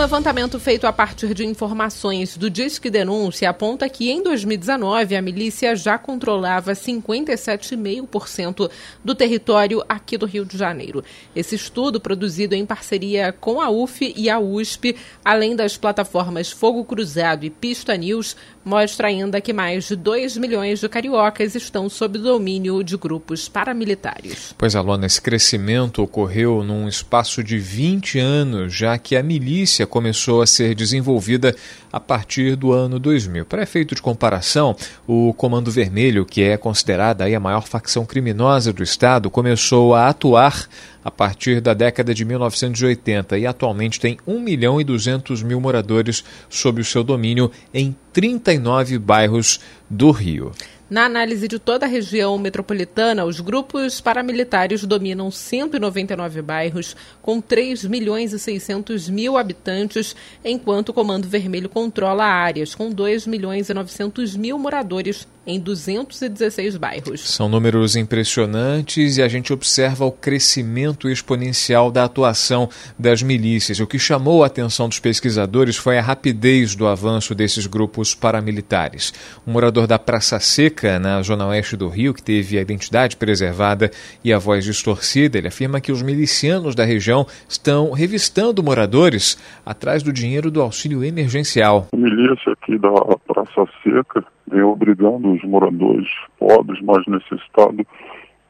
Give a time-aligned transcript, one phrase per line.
[0.00, 5.76] Levantamento feito a partir de informações do Disque Denúncia aponta que em 2019 a milícia
[5.76, 8.70] já controlava 57,5%
[9.04, 11.04] do território aqui do Rio de Janeiro.
[11.36, 16.82] Esse estudo, produzido em parceria com a UF e a USP, além das plataformas Fogo
[16.82, 22.18] Cruzado e Pista News, mostra ainda que mais de 2 milhões de cariocas estão sob
[22.18, 24.54] domínio de grupos paramilitares.
[24.56, 30.40] Pois, Alona, esse crescimento ocorreu num espaço de 20 anos, já que a milícia começou
[30.40, 31.54] a ser desenvolvida
[31.92, 33.44] a partir do ano 2000.
[33.44, 34.74] Para efeito de comparação,
[35.06, 40.66] o Comando Vermelho, que é considerada a maior facção criminosa do Estado, começou a atuar
[41.04, 46.24] a partir da década de 1980 e atualmente tem 1 milhão e 200 mil moradores
[46.48, 50.52] sob o seu domínio em 39 bairros do Rio.
[50.90, 57.84] Na análise de toda a região metropolitana, os grupos paramilitares dominam 199 bairros com 3
[57.84, 63.74] milhões e 600 mil habitantes, enquanto o Comando Vermelho controla áreas com 2 milhões e
[63.74, 67.28] 900 mil moradores em 216 bairros.
[67.28, 73.80] São números impressionantes e a gente observa o crescimento exponencial da atuação das milícias.
[73.80, 79.12] O que chamou a atenção dos pesquisadores foi a rapidez do avanço desses grupos paramilitares.
[79.46, 83.90] Um morador da Praça Seca, na zona oeste do Rio, que teve a identidade preservada
[84.22, 90.02] e a voz distorcida, ele afirma que os milicianos da região estão revistando moradores atrás
[90.02, 91.88] do dinheiro do auxílio emergencial.
[91.92, 92.90] A milícia aqui da
[93.26, 97.86] Praça Seca vem obrigando os moradores pobres, mais necessitados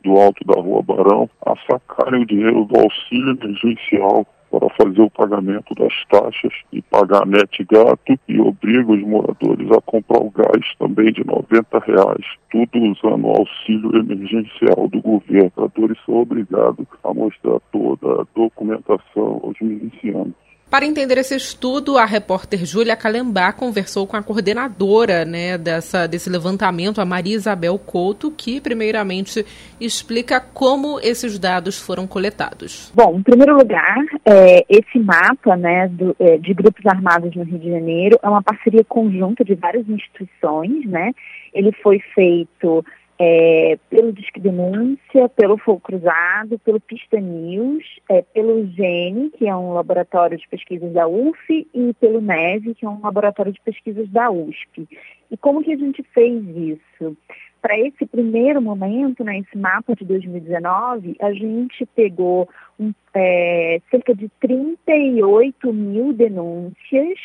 [0.02, 5.10] do alto da Rua Barão, a sacarem o dinheiro do auxílio emergencial para fazer o
[5.10, 10.74] pagamento das taxas e pagar net gato e obriga os moradores a comprar o gás
[10.78, 15.52] também de 90 reais, tudo usando o auxílio emergencial do governo.
[15.56, 20.49] Os moradores são obrigados a mostrar toda a documentação aos milicianos.
[20.70, 26.30] Para entender esse estudo, a repórter Júlia Calembá conversou com a coordenadora né, dessa, desse
[26.30, 29.44] levantamento, a Maria Isabel Couto, que primeiramente
[29.80, 32.92] explica como esses dados foram coletados.
[32.94, 37.58] Bom, em primeiro lugar, é, esse mapa né, do, é, de grupos armados no Rio
[37.58, 40.86] de Janeiro é uma parceria conjunta de várias instituições.
[40.86, 41.10] Né?
[41.52, 42.84] Ele foi feito
[43.22, 49.54] é, pelo Disque Denúncia, pelo Fogo Cruzado, pelo Pista News, é, pelo GENE, que é
[49.54, 54.08] um laboratório de pesquisas da UF, e pelo NEV, que é um laboratório de pesquisas
[54.08, 54.88] da USP.
[55.30, 57.14] E como que a gente fez isso?
[57.60, 62.48] Para esse primeiro momento, né, esse mapa de 2019, a gente pegou
[62.78, 67.18] um, é, cerca de 38 mil denúncias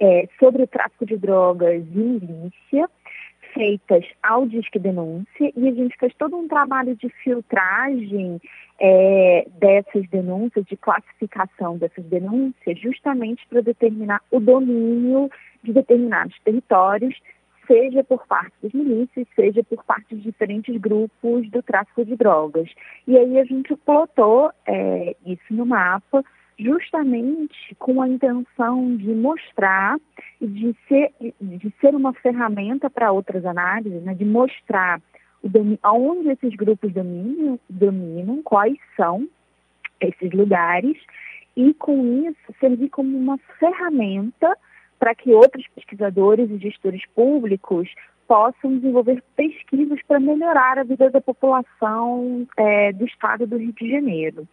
[0.00, 2.88] é, sobre o tráfico de drogas e milícia,
[3.52, 8.40] feitas ao Disque Denúncia e a gente fez todo um trabalho de filtragem
[8.80, 15.30] é, dessas denúncias, de classificação dessas denúncias, justamente para determinar o domínio
[15.62, 17.14] de determinados territórios,
[17.66, 22.68] seja por parte das milícias, seja por parte de diferentes grupos do tráfico de drogas.
[23.06, 26.24] E aí a gente plotou é, isso no mapa
[26.58, 29.98] justamente com a intenção de mostrar
[30.40, 35.00] de ser, de ser uma ferramenta para outras análises, né, de mostrar
[35.84, 39.26] onde esses grupos dominam, dominam, quais são
[40.00, 40.96] esses lugares,
[41.56, 44.56] e com isso servir como uma ferramenta
[44.98, 47.88] para que outros pesquisadores e gestores públicos
[48.28, 53.90] possam desenvolver pesquisas para melhorar a vida da população é, do estado do Rio de
[53.90, 54.46] Janeiro.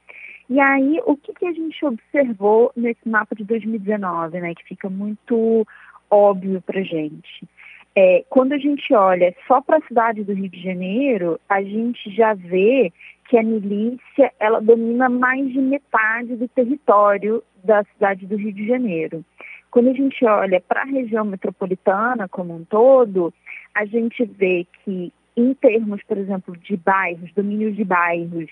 [0.50, 4.90] E aí, o que, que a gente observou nesse mapa de 2019, né, que fica
[4.90, 5.68] muito
[6.09, 7.47] óbvio para gente?
[7.96, 12.09] É, quando a gente olha só para a cidade do Rio de Janeiro, a gente
[12.16, 12.94] já vê
[13.28, 18.68] que a milícia ela domina mais de metade do território da cidade do Rio de
[18.68, 19.25] Janeiro.
[19.71, 23.33] Quando a gente olha para a região metropolitana como um todo,
[23.75, 28.50] a gente vê que, em termos, por exemplo, de bairros, domínios de bairros,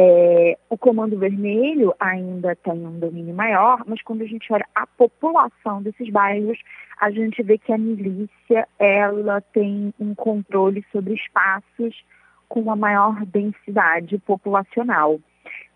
[0.00, 4.86] é, o Comando Vermelho ainda tem um domínio maior, mas quando a gente olha a
[4.86, 6.56] população desses bairros,
[7.00, 12.00] a gente vê que a milícia ela tem um controle sobre espaços
[12.48, 15.18] com uma maior densidade populacional.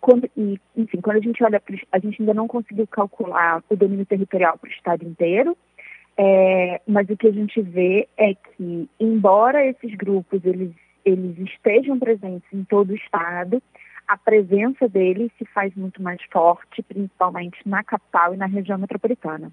[0.00, 1.60] Quando, e, enfim, quando a gente olha,
[1.90, 5.56] a gente ainda não conseguiu calcular o domínio territorial para o estado inteiro,
[6.16, 10.70] é, mas o que a gente vê é que, embora esses grupos eles,
[11.04, 13.60] eles estejam presentes em todo o estado,
[14.06, 19.50] a presença dele se faz muito mais forte, principalmente na capital e na região metropolitana.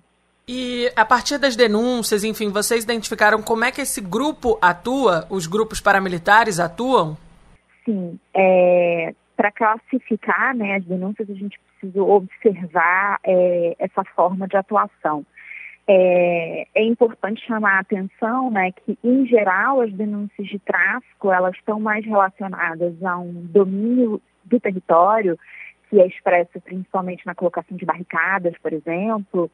[0.47, 5.45] E a partir das denúncias, enfim, vocês identificaram como é que esse grupo atua, os
[5.45, 7.15] grupos paramilitares atuam?
[7.85, 14.57] Sim, é, para classificar né, as denúncias, a gente precisa observar é, essa forma de
[14.57, 15.23] atuação.
[15.87, 21.55] É, é, importante chamar a atenção né, que, em geral, as denúncias de tráfico elas
[21.55, 25.37] estão mais relacionadas a um domínio do território,
[25.89, 29.49] que é expresso principalmente na colocação de barricadas, por exemplo,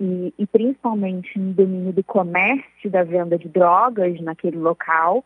[0.00, 5.24] e, e principalmente no domínio do comércio da venda de drogas naquele local,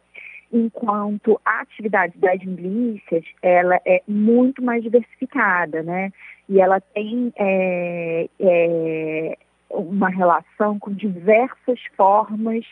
[0.53, 6.13] enquanto a atividade das milícias ela é muito mais diversificada, né?
[6.49, 9.39] E ela tem é, é,
[9.71, 12.65] uma relação com diversas formas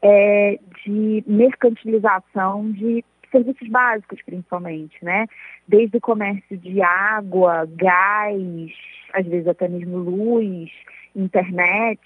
[0.00, 3.04] é, de mercantilização de
[3.34, 5.26] serviços básicos, principalmente, né?
[5.66, 8.72] Desde o comércio de água, gás,
[9.12, 10.70] às vezes até mesmo luz,
[11.14, 12.00] internet,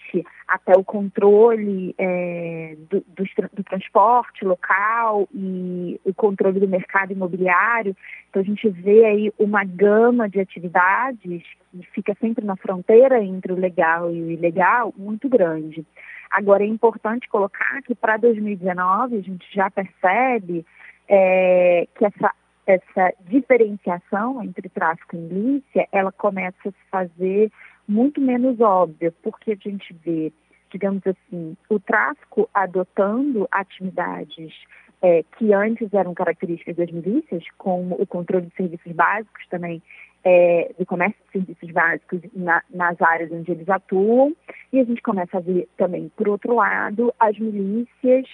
[0.47, 7.97] até o controle é, do, do, do, transporte local e o controle do mercado imobiliário.
[8.29, 13.53] Então a gente vê aí uma gama de atividades que fica sempre na fronteira entre
[13.53, 15.85] o legal e o ilegal muito grande.
[16.31, 20.65] Agora é importante colocar que para 2019 a gente já percebe
[21.08, 22.32] é, que essa
[22.69, 27.50] essa diferenciação entre tráfico e milícia, ela começa a se fazer
[27.88, 30.31] muito menos óbvia, porque a gente vê,
[30.70, 34.52] digamos assim, o tráfico adotando atividades
[35.00, 39.82] é, que antes eram características das milícias, como o controle de serviços básicos também,
[40.22, 44.37] é, do comércio de serviços básicos na, nas áreas onde eles atuam,
[44.70, 48.26] e a gente começa a ver também, por outro lado, as milícias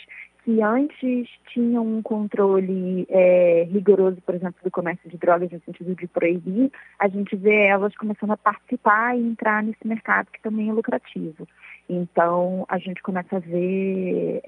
[0.44, 5.94] que antes tinham um controle é, rigoroso, por exemplo, do comércio de drogas, no sentido
[5.94, 10.68] de proibir, a gente vê elas começando a participar e entrar nesse mercado que também
[10.68, 11.48] é lucrativo.
[11.88, 14.42] Então, a gente começa a ver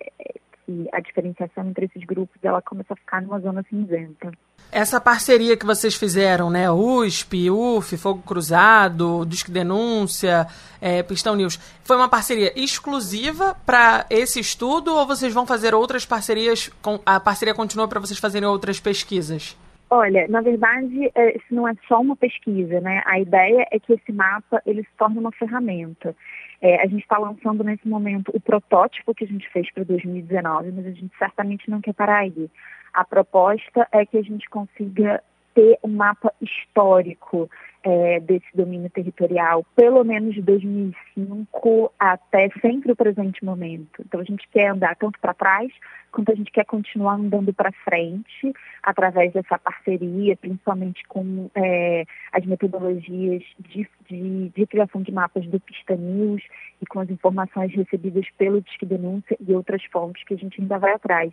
[0.67, 4.33] que a diferenciação entre esses grupos ela começa a ficar numa zona cinzenta.
[4.71, 10.47] Essa parceria que vocês fizeram, né, USP, UF, Fogo Cruzado, Disque Denúncia,
[10.81, 16.05] é, Pistão News, foi uma parceria exclusiva para esse estudo ou vocês vão fazer outras
[16.05, 16.69] parcerias?
[16.83, 19.57] Com, a parceria continua para vocês fazerem outras pesquisas?
[19.89, 23.03] Olha, na verdade, é, isso não é só uma pesquisa, né?
[23.07, 26.15] A ideia é que esse mapa ele se torne uma ferramenta.
[26.61, 30.73] É, a gente está lançando nesse momento o protótipo que a gente fez para 2019,
[30.73, 32.51] mas a gente certamente não quer parar aí.
[32.95, 35.23] A proposta é que a gente consiga
[35.55, 37.51] ter um mapa histórico
[37.87, 44.03] é, desse domínio territorial, pelo menos de 2005 até sempre o presente momento.
[44.05, 45.73] Então a gente quer andar tanto para trás
[46.11, 48.53] quanto a gente quer continuar andando para frente
[48.83, 55.61] através dessa parceria, principalmente com é, as metodologias de, de, de, criação de mapas do
[55.61, 56.43] Pista News
[56.83, 60.77] e com as informações recebidas pelo Disque Denúncia e outras fontes que a gente ainda
[60.77, 61.31] vai atrás.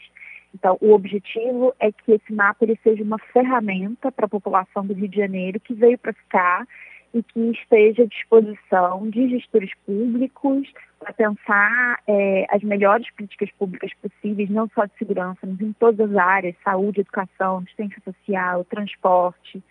[0.53, 4.93] Então, o objetivo é que esse mapa ele seja uma ferramenta para a população do
[4.93, 6.67] Rio de Janeiro que veio para ficar
[7.13, 10.67] e que esteja à disposição de gestores públicos
[10.99, 16.09] para pensar é, as melhores políticas públicas possíveis, não só de segurança, mas em todas
[16.09, 19.61] as áreas, saúde, educação, assistência social, transporte,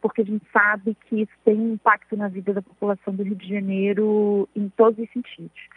[0.00, 3.36] porque a gente sabe que isso tem um impacto na vida da população do Rio
[3.36, 5.68] de Janeiro em todos os sentidos.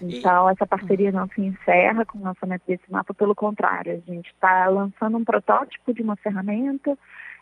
[0.00, 4.28] Então, essa parceria não se encerra com o lançamento desse mapa, pelo contrário, a gente
[4.28, 6.96] está lançando um protótipo de uma ferramenta,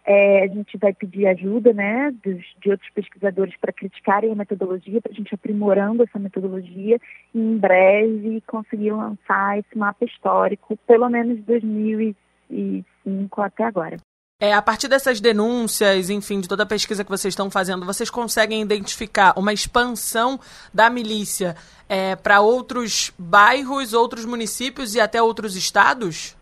[0.07, 5.01] é, a gente vai pedir ajuda né, dos, de outros pesquisadores para criticarem a metodologia,
[5.01, 7.01] para a gente aprimorando essa metodologia.
[7.35, 13.97] E em breve conseguir lançar esse mapa histórico, pelo menos de 2005 até agora.
[14.41, 18.11] É, a partir dessas denúncias, enfim, de toda a pesquisa que vocês estão fazendo, vocês
[18.11, 20.41] conseguem identificar uma expansão
[20.73, 21.55] da milícia
[21.89, 26.37] é, para outros bairros, outros municípios e até outros estados?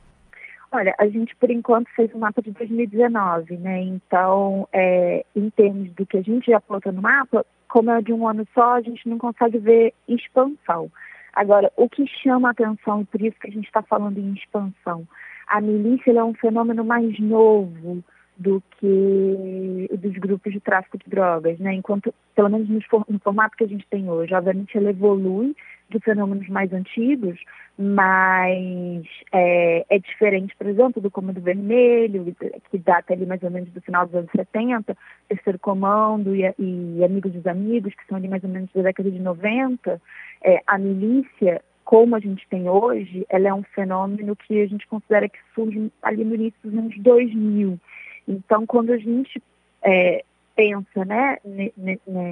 [0.73, 3.83] Olha, a gente por enquanto fez um mapa de 2019, né?
[3.83, 8.11] Então, é, em termos do que a gente já aponta no mapa, como é de
[8.11, 10.91] um ano só, a gente não consegue ver expansão.
[11.35, 14.33] Agora, o que chama a atenção, e por isso que a gente está falando em
[14.33, 15.07] expansão,
[15.53, 18.03] a milícia é um fenômeno mais novo
[18.39, 21.75] do que dos grupos de tráfico de drogas, né?
[21.75, 25.55] Enquanto, pelo menos no, formato que a gente tem hoje, obviamente ela evolui
[25.91, 27.39] de fenômenos mais antigos,
[27.79, 32.35] mas é, é, diferente, por exemplo, do Comando Vermelho,
[32.71, 34.97] que data ali mais ou menos do final dos anos 70,
[35.29, 39.11] Terceiro Comando e, e Amigos dos Amigos, que são ali mais ou menos da década
[39.11, 40.01] de 90.
[40.43, 44.87] É, a milícia como a gente tem hoje, ela é um fenômeno que a gente
[44.87, 47.79] considera que surge ali no início dos anos 2000.
[48.27, 49.43] Então, quando a gente
[49.83, 50.25] é,
[50.55, 51.39] pensa né,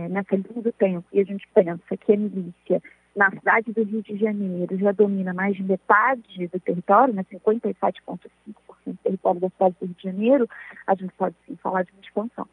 [0.08, 2.82] nessa linha do tempo e a gente pensa que a milícia
[3.14, 8.30] na cidade do Rio de Janeiro já domina mais de metade do território, né, 57,5%
[8.86, 10.48] do território da cidade do Rio de Janeiro,
[10.86, 12.46] a gente pode sim falar de uma expansão.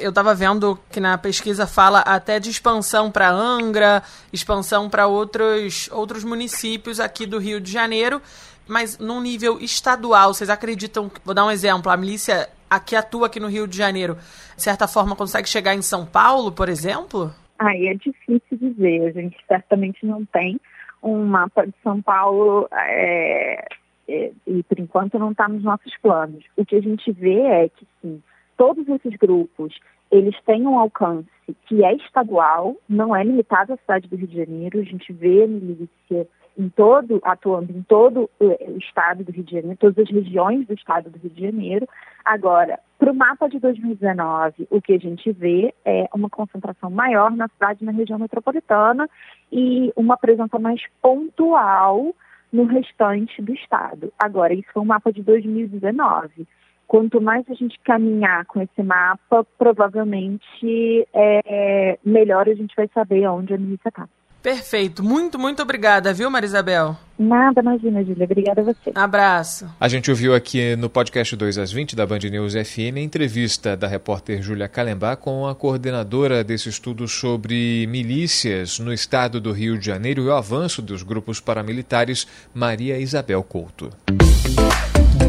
[0.00, 4.02] Eu estava vendo que na pesquisa fala até de expansão para Angra,
[4.32, 8.20] expansão para outros, outros municípios aqui do Rio de Janeiro,
[8.66, 13.38] mas num nível estadual, vocês acreditam, vou dar um exemplo, a milícia aqui atua aqui
[13.38, 14.16] no Rio de Janeiro,
[14.56, 17.30] de certa forma consegue chegar em São Paulo, por exemplo?
[17.58, 20.58] Aí é difícil dizer, a gente certamente não tem
[21.02, 23.64] um mapa de São Paulo é,
[24.08, 26.44] é, e por enquanto não está nos nossos planos.
[26.56, 28.22] O que a gente vê é que sim,
[28.60, 29.74] todos esses grupos
[30.12, 31.26] eles têm um alcance
[31.64, 34.80] que é estadual, não é limitado à cidade do Rio de Janeiro.
[34.80, 39.78] A gente vê milícia em todo, atuando em todo o estado do Rio de Janeiro,
[39.80, 41.88] todas as regiões do estado do Rio de Janeiro.
[42.22, 47.30] Agora, para o mapa de 2019, o que a gente vê é uma concentração maior
[47.30, 49.08] na cidade, na região metropolitana
[49.50, 52.14] e uma presença mais pontual
[52.52, 54.12] no restante do estado.
[54.18, 56.46] Agora, isso foi um mapa de 2019.
[56.90, 63.28] Quanto mais a gente caminhar com esse mapa, provavelmente é, melhor a gente vai saber
[63.28, 64.08] onde a milícia está.
[64.42, 65.00] Perfeito.
[65.00, 66.96] Muito, muito obrigada, viu, Marisabel?
[67.16, 68.24] Nada, imagina, Júlia.
[68.24, 68.90] Obrigada a você.
[68.92, 69.72] Abraço.
[69.78, 73.76] A gente ouviu aqui no podcast 2 às 20 da Band News FM a entrevista
[73.76, 79.78] da repórter Júlia Calembá com a coordenadora desse estudo sobre milícias no estado do Rio
[79.78, 83.90] de Janeiro e o avanço dos grupos paramilitares, Maria Isabel Couto.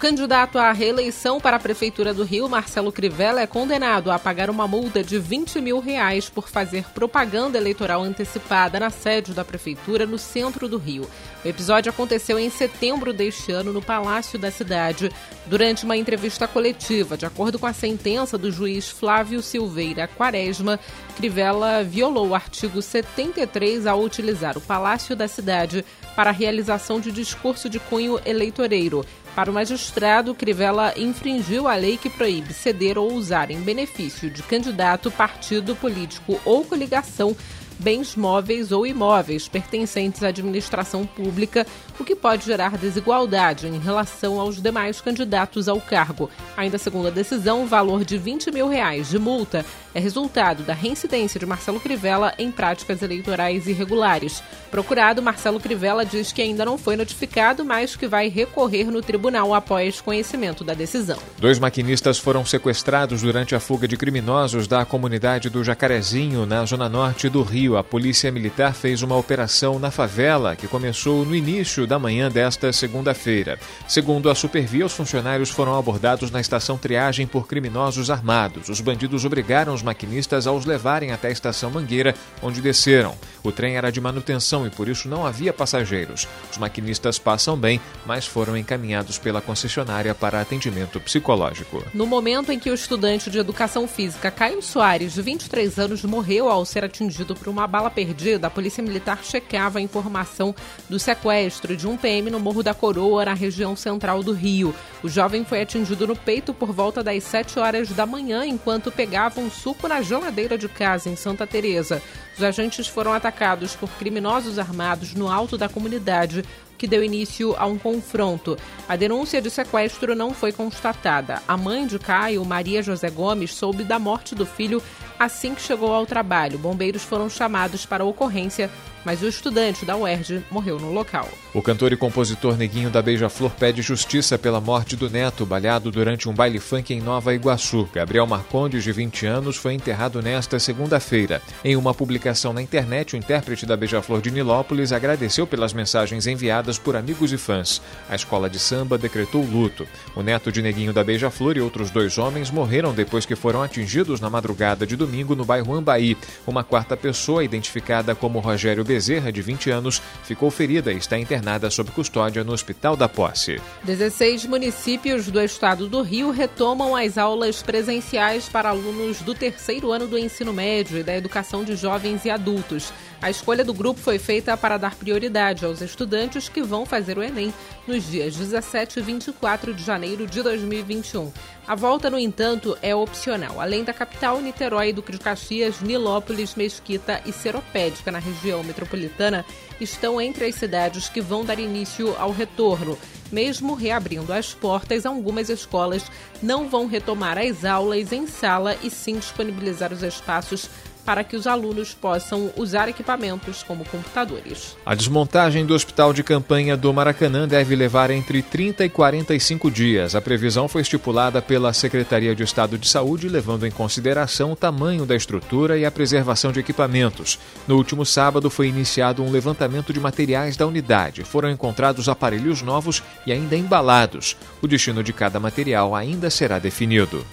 [0.00, 4.66] Candidato à reeleição para a Prefeitura do Rio, Marcelo Crivella, é condenado a pagar uma
[4.66, 10.16] multa de 20 mil reais por fazer propaganda eleitoral antecipada na sede da Prefeitura no
[10.16, 11.06] centro do Rio.
[11.44, 15.12] O episódio aconteceu em setembro deste ano no Palácio da Cidade,
[15.46, 17.16] durante uma entrevista coletiva.
[17.16, 20.80] De acordo com a sentença do juiz Flávio Silveira Quaresma,
[21.16, 25.84] Crivella violou o artigo 73 ao utilizar o Palácio da Cidade
[26.16, 29.04] para a realização de discurso de cunho eleitoreiro.
[29.34, 34.42] Para o magistrado, Crivella infringiu a lei que proíbe ceder ou usar em benefício de
[34.42, 37.34] candidato, partido político ou coligação
[37.80, 41.66] bens móveis ou imóveis pertencentes à administração pública,
[42.00, 46.30] o que pode gerar desigualdade em relação aos demais candidatos ao cargo.
[46.56, 49.64] Ainda segundo a decisão, o valor de 20 mil reais de multa
[49.94, 54.42] é resultado da reincidência de Marcelo Crivella em práticas eleitorais irregulares.
[54.70, 59.52] Procurado, Marcelo Crivella diz que ainda não foi notificado, mas que vai recorrer no tribunal
[59.52, 61.18] após conhecimento da decisão.
[61.38, 66.88] Dois maquinistas foram sequestrados durante a fuga de criminosos da comunidade do Jacarezinho, na zona
[66.88, 67.76] norte do Rio.
[67.76, 72.72] A polícia militar fez uma operação na favela que começou no início da manhã desta
[72.72, 73.58] segunda-feira.
[73.88, 78.68] Segundo a Supervia, os funcionários foram abordados na estação triagem por criminosos armados.
[78.68, 83.16] Os bandidos obrigaram os maquinistas a os levarem até a estação Mangueira, onde desceram.
[83.42, 86.28] O trem era de manutenção e por isso não havia passageiros.
[86.52, 91.82] Os maquinistas passam bem, mas foram encaminhados pela concessionária para atendimento psicológico.
[91.92, 96.48] No momento em que o estudante de educação física Caio Soares, de 23 anos, morreu
[96.48, 100.54] ao ser atingido por uma bala perdida, a Polícia Militar checava a informação
[100.88, 104.74] do sequestro de um PM no Morro da Coroa, na região central do Rio.
[105.02, 109.40] O jovem foi atingido no peito por volta das 7 horas da manhã, enquanto pegava
[109.40, 112.02] um suco na geladeira de casa em Santa Teresa.
[112.36, 116.44] Os agentes foram atacados por criminosos armados no alto da comunidade,
[116.76, 118.58] que deu início a um confronto.
[118.86, 121.42] A denúncia de sequestro não foi constatada.
[121.48, 124.82] A mãe de Caio, Maria José Gomes, soube da morte do filho
[125.18, 126.58] assim que chegou ao trabalho.
[126.58, 128.70] Bombeiros foram chamados para a ocorrência
[129.04, 131.28] mas o estudante da UERJ morreu no local.
[131.52, 136.28] O cantor e compositor Neguinho da Beija-Flor pede justiça pela morte do neto, baleado durante
[136.28, 137.88] um baile funk em Nova Iguaçu.
[137.92, 141.42] Gabriel Marcondes, de 20 anos, foi enterrado nesta segunda-feira.
[141.64, 146.78] Em uma publicação na internet, o intérprete da Beija-Flor de Nilópolis agradeceu pelas mensagens enviadas
[146.78, 147.82] por amigos e fãs.
[148.08, 149.88] A escola de samba decretou luto.
[150.14, 154.20] O neto de Neguinho da Beija-Flor e outros dois homens morreram depois que foram atingidos
[154.20, 156.16] na madrugada de domingo no bairro Ambaí.
[156.46, 161.70] Uma quarta pessoa, identificada como Rogério Bezerra, de 20 anos, ficou ferida e está internada
[161.70, 163.60] sob custódia no Hospital da Posse.
[163.84, 170.06] 16 municípios do estado do Rio retomam as aulas presenciais para alunos do terceiro ano
[170.06, 172.92] do ensino médio e da educação de jovens e adultos.
[173.22, 177.22] A escolha do grupo foi feita para dar prioridade aos estudantes que vão fazer o
[177.22, 177.52] Enem
[177.86, 181.32] nos dias 17 e 24 de janeiro de 2021.
[181.66, 183.60] A volta, no entanto, é opcional.
[183.60, 189.44] Além da capital, Niterói, Duque de Caxias, Nilópolis, Mesquita e Seropédica, na região metropolitana
[189.80, 192.98] estão entre as cidades que vão dar início ao retorno.
[193.30, 196.10] Mesmo reabrindo as portas, algumas escolas
[196.42, 200.68] não vão retomar as aulas em sala e sim disponibilizar os espaços
[201.04, 204.76] para que os alunos possam usar equipamentos como computadores.
[204.84, 210.14] A desmontagem do hospital de campanha do Maracanã deve levar entre 30 e 45 dias.
[210.14, 215.06] A previsão foi estipulada pela Secretaria de Estado de Saúde, levando em consideração o tamanho
[215.06, 217.38] da estrutura e a preservação de equipamentos.
[217.66, 221.24] No último sábado foi iniciado um levantamento de materiais da unidade.
[221.24, 224.36] Foram encontrados aparelhos novos e ainda embalados.
[224.62, 227.24] O destino de cada material ainda será definido.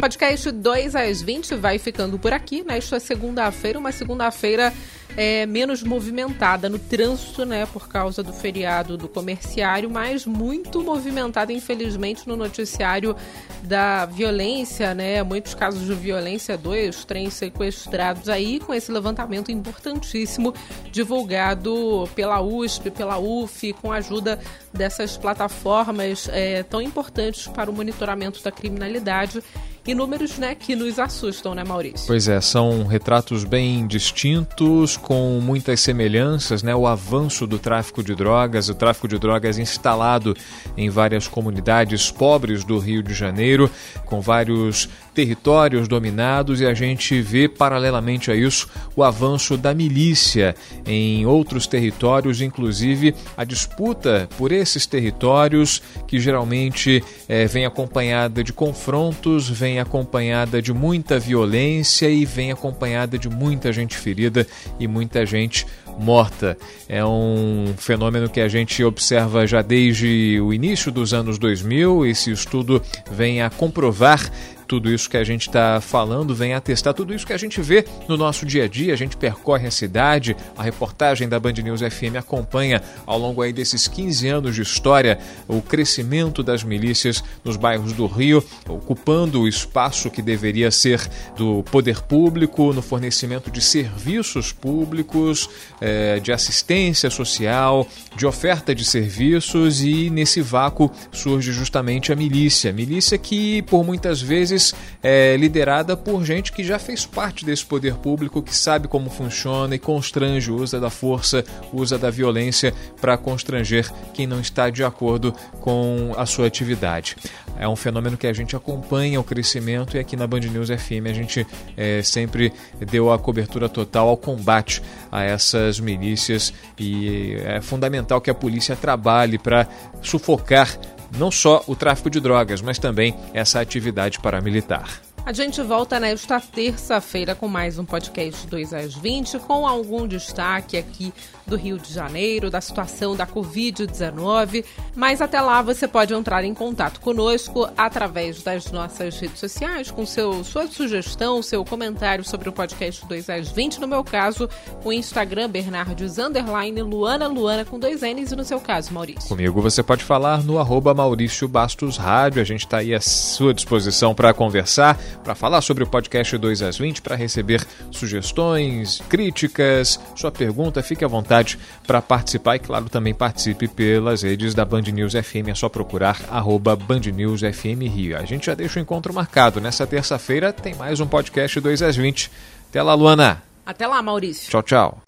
[0.00, 4.72] Podcast 2 às 20 vai ficando por aqui nesta segunda-feira, uma segunda-feira
[5.14, 11.52] é, menos movimentada no trânsito, né, por causa do feriado do comerciário, mas muito movimentada,
[11.52, 13.14] infelizmente, no noticiário
[13.62, 20.54] da violência, né, muitos casos de violência, dois trens sequestrados aí, com esse levantamento importantíssimo
[20.90, 24.40] divulgado pela USP, pela UF, com a ajuda
[24.72, 29.42] dessas plataformas é, tão importantes para o monitoramento da criminalidade
[29.86, 32.06] e números né, que nos assustam, né, Maurício?
[32.06, 36.74] Pois é, são retratos bem distintos, com muitas semelhanças, né?
[36.74, 40.36] O avanço do tráfico de drogas, o tráfico de drogas instalado
[40.76, 43.70] em várias comunidades pobres do Rio de Janeiro,
[44.04, 50.54] com vários territórios dominados e a gente vê paralelamente a isso o avanço da milícia
[50.86, 58.52] em outros territórios, inclusive a disputa por esses territórios que geralmente é, vem acompanhada de
[58.52, 64.46] confrontos, vem acompanhada de muita violência e vem acompanhada de muita gente ferida
[64.78, 65.66] e muita gente
[65.98, 66.56] morta.
[66.88, 72.06] É um fenômeno que a gente observa já desde o início dos anos 2000.
[72.06, 74.30] Esse estudo vem a comprovar
[74.70, 77.84] tudo isso que a gente está falando, vem atestar tudo isso que a gente vê
[78.06, 78.94] no nosso dia a dia.
[78.94, 83.52] A gente percorre a cidade, a reportagem da Band News FM acompanha ao longo aí
[83.52, 89.48] desses 15 anos de história o crescimento das milícias nos bairros do Rio, ocupando o
[89.48, 91.04] espaço que deveria ser
[91.36, 97.84] do poder público no fornecimento de serviços públicos, eh, de assistência social,
[98.16, 102.72] de oferta de serviços e nesse vácuo surge justamente a milícia.
[102.72, 104.59] Milícia que por muitas vezes
[105.02, 109.74] é, liderada por gente que já fez parte desse poder público, que sabe como funciona
[109.74, 115.34] e constrange, usa da força, usa da violência para constranger quem não está de acordo
[115.60, 117.16] com a sua atividade.
[117.56, 121.06] É um fenômeno que a gente acompanha o crescimento e aqui na Band News FM
[121.08, 121.46] a gente
[121.76, 122.52] é, sempre
[122.90, 128.74] deu a cobertura total ao combate a essas milícias e é fundamental que a polícia
[128.74, 129.68] trabalhe para
[130.00, 130.78] sufocar
[131.16, 135.00] não só o tráfico de drogas, mas também essa atividade paramilitar.
[135.24, 140.78] A gente volta nesta terça-feira com mais um podcast 2 às 20, com algum destaque
[140.78, 141.12] aqui
[141.50, 144.64] do Rio de Janeiro, da situação da Covid-19.
[144.94, 150.06] Mas até lá você pode entrar em contato conosco através das nossas redes sociais, com
[150.06, 153.80] seu, sua sugestão, seu comentário sobre o podcast 2 às 20.
[153.80, 154.48] No meu caso,
[154.84, 159.28] o Instagram Bernardes Underline Luana Luana com dois N's e no seu caso, Maurício.
[159.28, 162.40] Comigo você pode falar no arroba Maurício Bastos Rádio.
[162.40, 166.62] A gente está aí à sua disposição para conversar, para falar sobre o podcast 2
[166.62, 171.39] às 20, para receber sugestões, críticas, sua pergunta, fique à vontade
[171.86, 175.48] para participar e, claro, também participe pelas redes da Band News FM.
[175.48, 178.16] É só procurar arroba Band News FM Rio.
[178.16, 179.60] A gente já deixa o encontro marcado.
[179.60, 182.30] Nessa terça-feira tem mais um podcast 2 às 20.
[182.70, 183.42] Até lá, Luana.
[183.64, 184.50] Até lá, Maurício.
[184.50, 185.02] Tchau, tchau.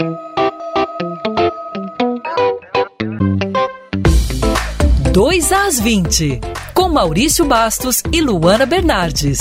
[5.12, 6.40] Dois às 20,
[6.72, 9.40] com Maurício Bastos e Luana Bernardes.